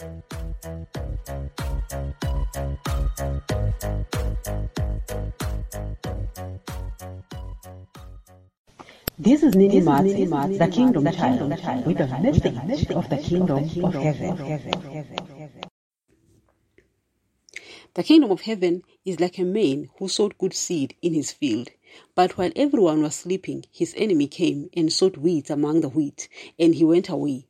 [0.00, 0.08] This
[9.42, 10.14] is Nini Mats,
[10.56, 11.50] the Kingdom Child,
[11.84, 14.38] with the message of the Kingdom of Heaven.
[17.92, 21.68] The kingdom of heaven is like a man who sowed good seed in his field.
[22.14, 26.74] But while everyone was sleeping, his enemy came and sowed weeds among the wheat, and
[26.74, 27.49] he went away.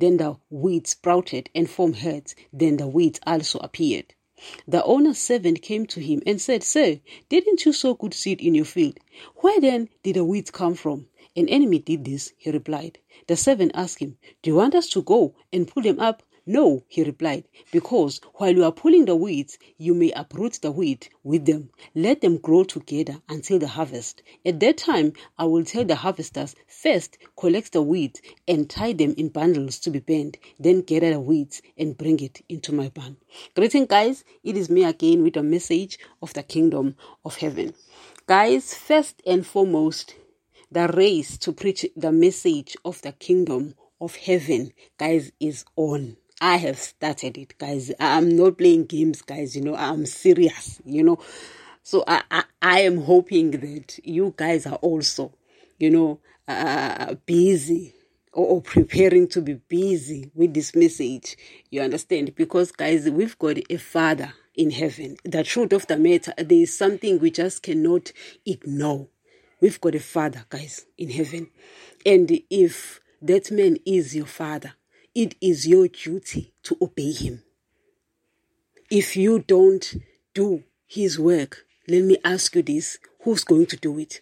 [0.00, 2.36] Then the weeds sprouted and formed heads.
[2.52, 4.14] Then the weeds also appeared.
[4.68, 8.54] The owner's servant came to him and said, Sir, didn't you sow good seed in
[8.54, 8.98] your field?
[9.38, 11.08] Where then did the weeds come from?
[11.34, 13.00] An enemy did this, he replied.
[13.26, 16.22] The servant asked him, Do you want us to go and pull them up?
[16.50, 21.10] No, he replied, because while you are pulling the weeds, you may uproot the wheat
[21.22, 21.68] with them.
[21.94, 24.22] Let them grow together until the harvest.
[24.46, 29.14] At that time, I will tell the harvesters, first collect the wheat and tie them
[29.18, 33.18] in bundles to be burned, then gather the weeds and bring it into my barn.
[33.54, 34.24] Greeting, guys.
[34.42, 37.74] It is me again with a message of the kingdom of heaven.
[38.26, 40.14] Guys, first and foremost,
[40.72, 46.16] the race to preach the message of the kingdom of heaven, guys, is on.
[46.40, 47.90] I have started it, guys.
[47.98, 49.56] I'm not playing games, guys.
[49.56, 51.18] You know, I'm serious, you know.
[51.82, 55.32] So I, I, I am hoping that you guys are also,
[55.78, 57.92] you know, uh, busy
[58.32, 61.36] or, or preparing to be busy with this message.
[61.70, 62.34] You understand?
[62.36, 65.16] Because, guys, we've got a Father in heaven.
[65.24, 68.12] The truth of the matter, there is something we just cannot
[68.46, 69.08] ignore.
[69.60, 71.50] We've got a Father, guys, in heaven.
[72.06, 74.74] And if that man is your Father,
[75.14, 77.42] it is your duty to obey him.
[78.90, 79.96] If you don't
[80.34, 84.20] do his work, let me ask you this who's going to do it?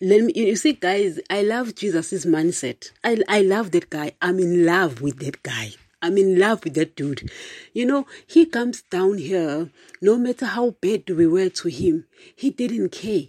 [0.00, 2.90] Let me, you see, guys, I love Jesus' mindset.
[3.04, 4.12] I, I love that guy.
[4.20, 5.74] I'm in love with that guy.
[6.02, 7.30] I'm in love with that dude.
[7.72, 12.50] You know, he comes down here, no matter how bad we were to him, he
[12.50, 13.26] didn't care.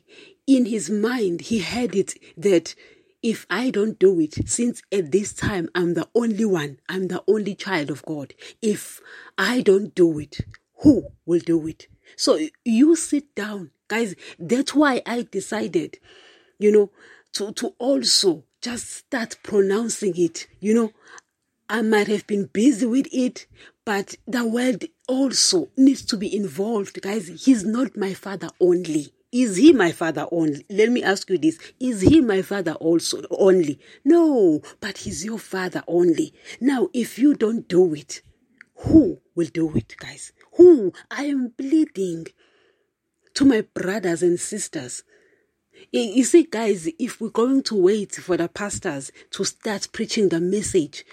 [0.47, 2.73] In his mind, he had it that
[3.23, 7.23] if I don't do it, since at this time I'm the only one, I'm the
[7.27, 8.99] only child of God, if
[9.37, 10.39] I don't do it,
[10.79, 11.87] who will do it?
[12.17, 14.15] So you sit down, guys.
[14.37, 15.97] That's why I decided,
[16.59, 16.91] you know,
[17.33, 20.47] to, to also just start pronouncing it.
[20.59, 20.93] You know,
[21.69, 23.47] I might have been busy with it,
[23.85, 27.45] but the world also needs to be involved, guys.
[27.45, 29.13] He's not my father only.
[29.33, 30.63] Is he my father only?
[30.69, 31.57] Let me ask you this.
[31.79, 33.79] Is he my father also only?
[34.05, 36.35] No, but he's your father only.
[36.61, 38.21] Now, if you don't do it,
[38.75, 40.33] who will do it, guys?
[40.57, 40.93] Who?
[41.09, 42.27] I am pleading
[43.33, 45.01] to my brothers and sisters.
[45.91, 50.39] You see, guys, if we're going to wait for the pastors to start preaching the
[50.39, 51.05] message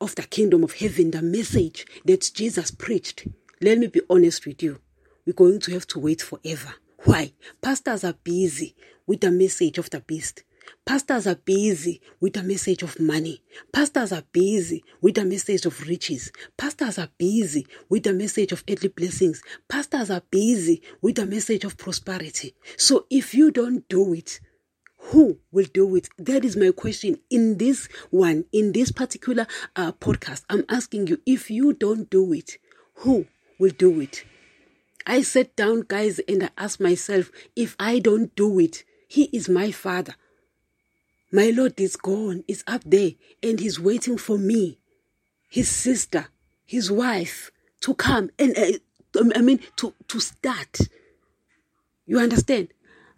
[0.00, 3.28] of the kingdom of heaven, the message that Jesus preached,
[3.60, 4.80] let me be honest with you,
[5.26, 6.76] we're going to have to wait forever.
[7.06, 7.32] Why?
[7.62, 8.74] Pastors are busy
[9.06, 10.42] with the message of the beast.
[10.84, 13.44] Pastors are busy with the message of money.
[13.72, 16.32] Pastors are busy with the message of riches.
[16.56, 19.40] Pastors are busy with the message of earthly blessings.
[19.68, 22.56] Pastors are busy with the message of prosperity.
[22.76, 24.40] So if you don't do it,
[24.98, 26.08] who will do it?
[26.18, 29.46] That is my question in this one, in this particular
[29.76, 30.42] uh, podcast.
[30.50, 32.58] I'm asking you if you don't do it,
[32.96, 33.26] who
[33.60, 34.24] will do it?
[35.06, 39.48] I sat down, guys, and I asked myself, if I don't do it, He is
[39.48, 40.16] my Father.
[41.32, 43.12] My Lord is gone, is up there,
[43.42, 44.78] and He's waiting for me,
[45.48, 46.26] His sister,
[46.64, 47.50] His wife,
[47.80, 48.72] to come and uh,
[49.34, 50.78] I mean to to start.
[52.06, 52.68] You understand?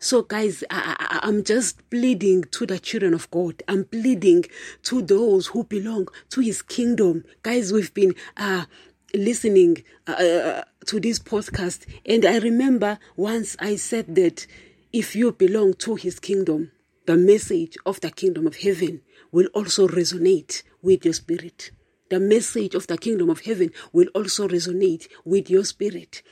[0.00, 3.64] So, guys, I, am just pleading to the children of God.
[3.66, 4.44] I'm pleading
[4.84, 7.24] to those who belong to His kingdom.
[7.42, 8.66] Guys, we've been uh,
[9.14, 14.46] listening uh, uh, to this podcast, and I remember once I said that
[14.92, 16.72] if you belong to His kingdom,
[17.06, 19.00] the message of the kingdom of heaven
[19.32, 21.70] will also resonate with your spirit.
[22.10, 26.22] The message of the kingdom of heaven will also resonate with your spirit.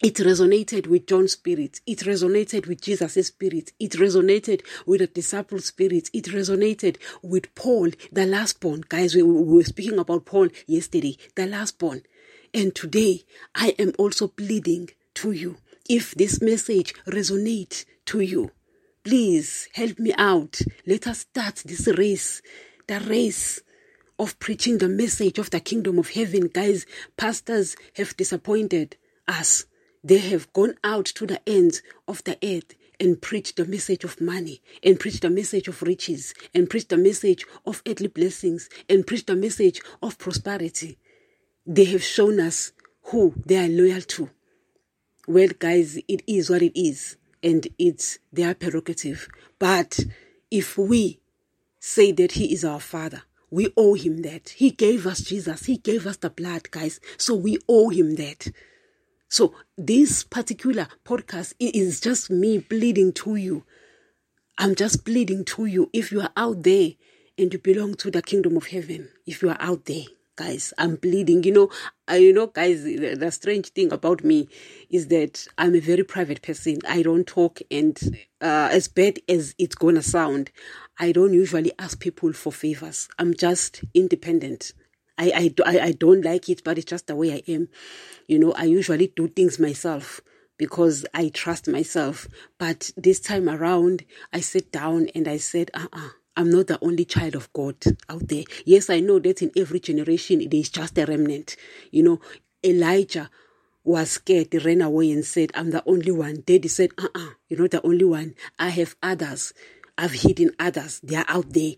[0.00, 1.80] It resonated with John's spirit.
[1.84, 3.72] It resonated with Jesus' spirit.
[3.80, 6.08] It resonated with the disciples' spirit.
[6.12, 8.84] It resonated with Paul, the last born.
[8.88, 12.02] Guys, we, we were speaking about Paul yesterday, the last born.
[12.54, 13.24] And today,
[13.56, 15.56] I am also pleading to you.
[15.88, 18.52] If this message resonates to you,
[19.02, 20.60] please help me out.
[20.86, 22.40] Let us start this race,
[22.86, 23.62] the race
[24.16, 26.50] of preaching the message of the kingdom of heaven.
[26.54, 26.86] Guys,
[27.16, 28.96] pastors have disappointed
[29.26, 29.64] us.
[30.02, 34.20] They have gone out to the ends of the earth and preached the message of
[34.20, 39.06] money, and preached the message of riches, and preached the message of earthly blessings, and
[39.06, 40.98] preached the message of prosperity.
[41.68, 42.72] they have shown us
[43.04, 44.30] who they are loyal to.
[45.26, 49.28] Well, guys, it is what it is, and it's their prerogative.
[49.58, 50.00] But
[50.50, 51.20] if we
[51.78, 54.48] say that He is our Father, we owe Him that.
[54.50, 57.00] He gave us Jesus, He gave us the blood, guys.
[57.18, 58.48] So we owe Him that.
[59.28, 63.64] So this particular podcast is just me pleading to you.
[64.56, 65.90] I'm just pleading to you.
[65.92, 66.92] If you are out there
[67.36, 70.04] and you belong to the kingdom of heaven, if you are out there,
[70.36, 71.44] guys, I'm pleading.
[71.44, 71.70] You know,
[72.10, 74.48] uh, you know, guys, the, the, strange thing about me
[74.88, 76.78] is that I'm a very private person.
[76.88, 77.98] I don't talk, and
[78.40, 80.50] uh, as bad as it's gonna sound,
[80.98, 83.08] I don't usually ask people for favors.
[83.18, 84.72] I'm just independent.
[85.18, 87.68] I, I, I don't like it, but it's just the way I am.
[88.26, 90.20] You know, I usually do things myself
[90.56, 92.28] because I trust myself.
[92.58, 96.68] But this time around, I sat down and I said, uh uh-uh, uh, I'm not
[96.68, 97.76] the only child of God
[98.08, 98.44] out there.
[98.64, 101.56] Yes, I know that in every generation it is just a remnant.
[101.90, 102.20] You know,
[102.64, 103.28] Elijah
[103.82, 106.44] was scared, he ran away and said, I'm the only one.
[106.46, 108.34] Daddy said, uh uh-uh, uh, you're not the only one.
[108.58, 109.52] I have others.
[109.96, 111.00] I've hidden others.
[111.02, 111.72] They are out there.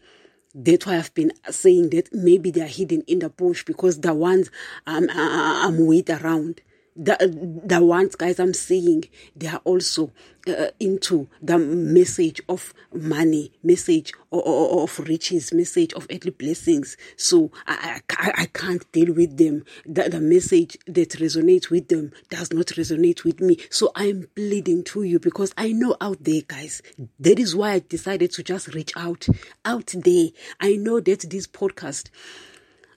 [0.55, 4.15] That's why I've been saying that maybe they are hidden in the bush because the
[4.15, 4.51] ones
[4.87, 6.61] I'm, I'm with around,
[6.97, 7.17] the,
[7.65, 9.05] the ones guys I'm seeing,
[9.37, 10.13] they are also
[10.49, 16.97] uh, into the message of money, message of, of riches, message of earthly blessings.
[17.17, 19.65] So I, I, I can't deal with them.
[19.87, 23.59] The, the message that resonates with them does not resonate with me.
[23.71, 26.83] So I'm pleading to you because I know out there, guys,
[27.19, 29.27] that is why I decided to just reach out,
[29.65, 30.29] out there.
[30.61, 32.11] I know that this podcast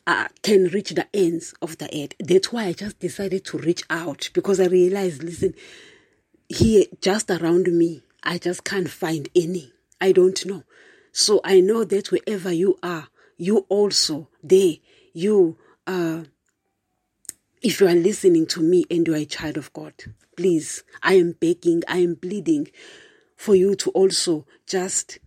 [0.05, 2.13] uh, can reach the ends of the earth.
[2.19, 5.53] That's why I just decided to reach out because I realized, listen,
[6.49, 9.71] here just around me, I just can't find any.
[9.99, 10.63] I don't know.
[11.11, 13.07] So I know that wherever you are,
[13.37, 14.75] you also there,
[15.13, 15.57] you
[15.87, 16.23] uh
[17.61, 19.93] if you are listening to me and you are a child of God,
[20.35, 22.67] please, I am begging, I am pleading
[23.37, 25.19] for you to also just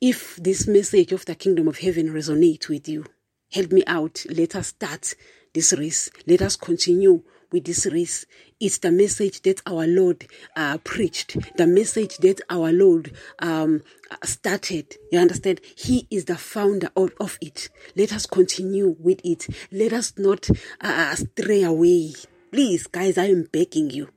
[0.00, 3.04] if this message of the kingdom of heaven resonates with you,
[3.52, 4.24] help me out.
[4.30, 5.14] Let us start
[5.54, 6.10] this race.
[6.26, 8.26] Let us continue with this race.
[8.60, 13.82] It's the message that our Lord uh, preached, the message that our Lord um,
[14.24, 14.96] started.
[15.10, 15.60] You understand?
[15.76, 17.70] He is the founder of, of, it.
[17.96, 19.46] Let us continue with it.
[19.72, 20.48] Let us not
[20.80, 22.12] uh, stray away.
[22.50, 24.08] Please, guys, I am begging you.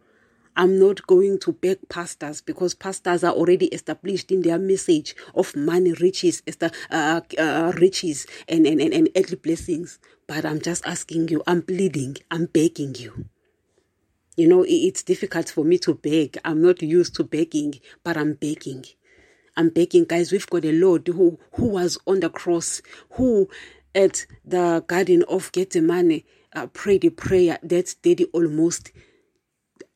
[0.55, 5.55] I'm not going to beg pastors because pastors are already established in their message of
[5.55, 6.43] money, riches,
[6.91, 9.99] uh, uh, riches, and, and, and, and earthly blessings.
[10.27, 13.25] But I'm just asking you, I'm pleading, I'm begging you.
[14.37, 16.37] You know, it's difficult for me to beg.
[16.45, 18.85] I'm not used to begging, but I'm begging.
[19.57, 20.31] I'm begging, guys.
[20.31, 22.81] We've got a Lord who who was on the cross,
[23.11, 23.49] who
[23.93, 26.23] at the Garden of Gethsemane
[26.55, 28.91] uh, prayed a prayer that Daddy almost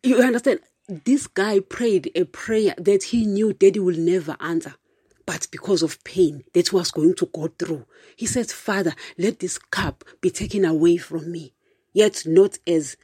[0.10, 0.60] you understand?
[0.88, 4.76] This guy prayed a prayer that he knew daddy will never answer.
[5.26, 7.86] But because of pain that was going to go through,
[8.16, 11.54] he said, Father, let this cup be taken away from me.
[11.94, 12.98] Yet not as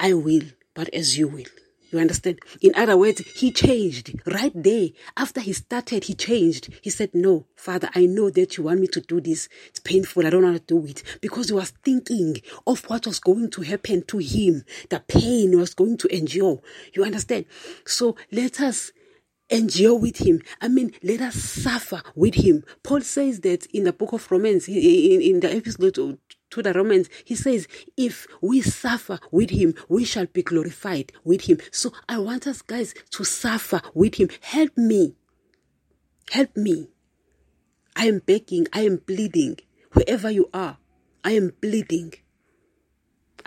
[0.00, 0.42] I will,
[0.74, 1.44] but as you will.
[1.90, 2.40] You understand?
[2.60, 4.88] In other words, he changed right there.
[5.16, 6.68] After he started, he changed.
[6.82, 9.48] He said, No, Father, I know that you want me to do this.
[9.68, 10.26] It's painful.
[10.26, 11.02] I don't want to do it.
[11.20, 15.56] Because he was thinking of what was going to happen to him, the pain he
[15.56, 16.60] was going to endure.
[16.92, 17.44] You understand?
[17.84, 18.90] So let us
[19.48, 20.42] endure with him.
[20.60, 22.64] I mean, let us suffer with him.
[22.82, 26.18] Paul says that in the book of Romans, in, in the epistle
[26.50, 31.42] to the Romans, he says, if we suffer with him, we shall be glorified with
[31.42, 31.58] him.
[31.70, 34.28] So I want us guys to suffer with him.
[34.40, 35.16] Help me.
[36.30, 36.88] Help me.
[37.94, 39.58] I am begging, I am pleading.
[39.92, 40.78] Wherever you are,
[41.24, 42.12] I am pleading.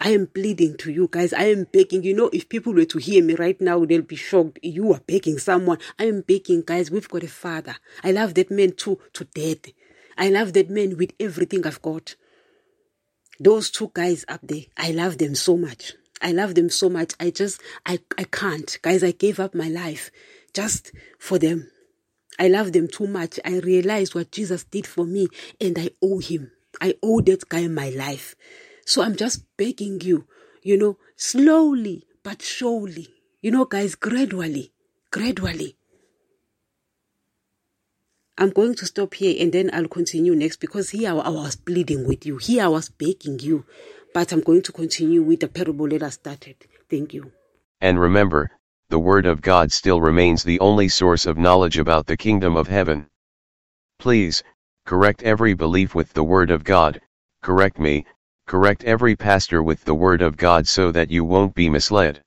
[0.02, 1.34] I am pleading to you guys.
[1.34, 2.04] I am begging.
[2.04, 4.58] You know, if people were to hear me right now, they'll be shocked.
[4.64, 5.78] You are begging someone.
[6.00, 6.90] I am begging, guys.
[6.90, 7.76] We've got a father.
[8.02, 9.72] I love that man too, to death.
[10.18, 12.16] I love that man with everything I've got.
[13.40, 15.94] Those two guys up there, I love them so much.
[16.22, 17.14] I love them so much.
[17.20, 18.78] I just, I, I can't.
[18.82, 20.12] Guys, I gave up my life
[20.54, 21.72] just for them.
[22.38, 23.40] I love them too much.
[23.46, 25.28] I realized what Jesus did for me
[25.60, 26.52] and I owe him.
[26.82, 28.36] I owe that guy my life.
[28.86, 30.26] So I'm just begging you,
[30.62, 33.08] you know, slowly but surely,
[33.42, 34.72] you know, guys, gradually,
[35.12, 35.78] gradually,
[38.40, 42.08] I'm going to stop here and then I'll continue next because here I was pleading
[42.08, 42.38] with you.
[42.38, 43.66] Here I was begging you.
[44.14, 46.56] But I'm going to continue with the parable that I started.
[46.90, 47.32] Thank you.
[47.80, 48.50] And remember,
[48.90, 52.68] the Word of God still remains the only source of knowledge about the kingdom of
[52.68, 53.06] heaven.
[54.00, 54.42] Please,
[54.86, 57.00] correct every belief with the Word of God,
[57.44, 58.06] correct me,
[58.50, 62.24] Correct every pastor with the word of God so that you won't be misled.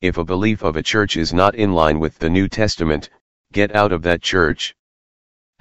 [0.00, 3.10] If a belief of a church is not in line with the New Testament,
[3.50, 4.76] get out of that church.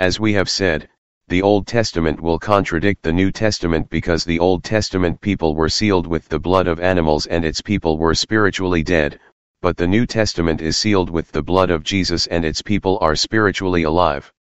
[0.02, 0.90] As we have said,
[1.28, 6.08] the Old Testament will contradict the New Testament because the Old Testament people were sealed
[6.08, 9.20] with the blood of animals and its people were spiritually dead,
[9.62, 13.16] but the New Testament is sealed with the blood of Jesus and its people are
[13.16, 14.34] spiritually alive.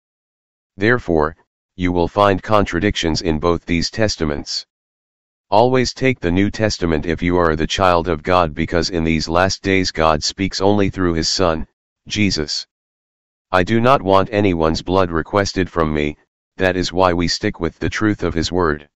[0.79, 1.37] Therefore,
[1.77, 4.65] you will find contradictions in both these testaments.
[5.51, 9.29] Always take the New Testament if you are the child of God because in these
[9.29, 11.67] last days God speaks only through his Son,
[12.09, 12.67] Jesus.
[13.53, 16.17] I do not want anyone's blood requested from me,
[16.57, 18.89] that is why we stick with the truth of his word.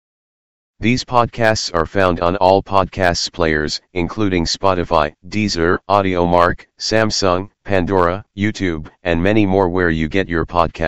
[0.79, 8.89] These podcasts are found on all podcasts players, including Spotify, Deezer, Audiomack, Samsung, Pandora, YouTube,
[9.03, 10.87] and many more where you get your podcast.